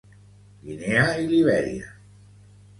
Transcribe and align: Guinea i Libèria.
Guinea 0.63 1.05
i 1.25 1.29
Libèria. 1.35 1.95